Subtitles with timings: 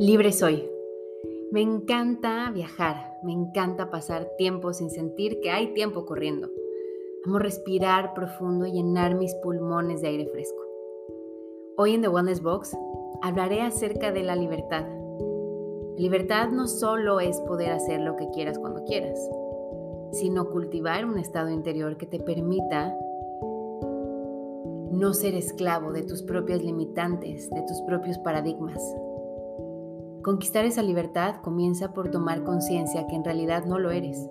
[0.00, 0.64] Libre soy.
[1.50, 6.48] Me encanta viajar, me encanta pasar tiempo sin sentir que hay tiempo corriendo.
[7.24, 10.62] Amo respirar profundo y llenar mis pulmones de aire fresco.
[11.76, 12.76] Hoy en The Wellness Box
[13.22, 14.86] hablaré acerca de la libertad.
[15.96, 19.18] Libertad no solo es poder hacer lo que quieras cuando quieras,
[20.12, 22.96] sino cultivar un estado interior que te permita
[24.92, 28.80] no ser esclavo de tus propias limitantes, de tus propios paradigmas,
[30.28, 34.28] Conquistar esa libertad comienza por tomar conciencia que en realidad no lo eres.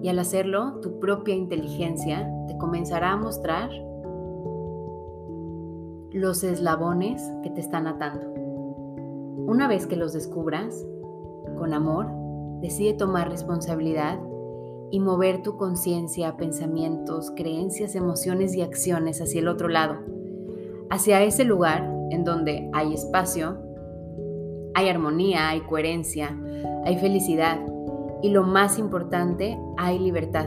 [0.00, 3.68] Y al hacerlo, tu propia inteligencia te comenzará a mostrar
[6.10, 8.32] los eslabones que te están atando.
[9.46, 10.86] Una vez que los descubras,
[11.58, 12.06] con amor,
[12.62, 14.18] decide tomar responsabilidad
[14.90, 19.96] y mover tu conciencia, pensamientos, creencias, emociones y acciones hacia el otro lado,
[20.88, 23.67] hacia ese lugar en donde hay espacio,
[24.78, 26.38] hay armonía, hay coherencia,
[26.84, 27.58] hay felicidad
[28.22, 30.46] y lo más importante, hay libertad.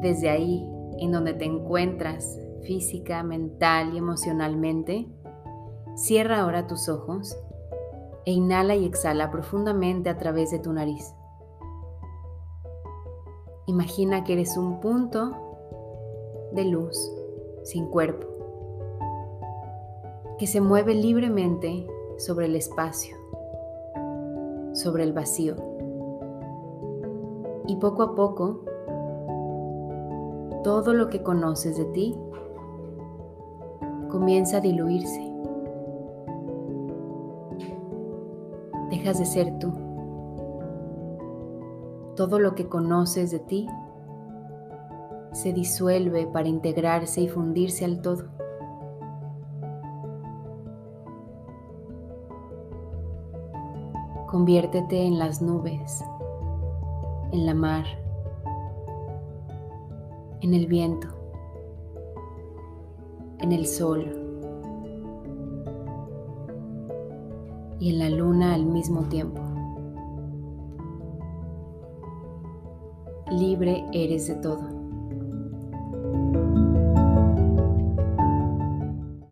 [0.00, 5.06] Desde ahí, en donde te encuentras física, mental y emocionalmente,
[5.94, 7.38] cierra ahora tus ojos
[8.24, 11.14] e inhala y exhala profundamente a través de tu nariz.
[13.66, 15.36] Imagina que eres un punto
[16.54, 16.98] de luz
[17.62, 18.26] sin cuerpo,
[20.40, 21.86] que se mueve libremente
[22.20, 23.16] sobre el espacio,
[24.74, 25.56] sobre el vacío.
[27.66, 28.60] Y poco a poco,
[30.62, 32.14] todo lo que conoces de ti
[34.10, 35.32] comienza a diluirse.
[38.90, 39.72] Dejas de ser tú.
[42.16, 43.66] Todo lo que conoces de ti
[45.32, 48.24] se disuelve para integrarse y fundirse al todo.
[54.30, 56.04] Conviértete en las nubes,
[57.32, 57.84] en la mar,
[60.40, 61.08] en el viento,
[63.40, 64.04] en el sol
[67.80, 69.42] y en la luna al mismo tiempo.
[73.32, 74.79] Libre eres de todo.